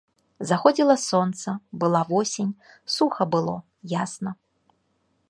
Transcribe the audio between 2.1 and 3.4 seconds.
восень, суха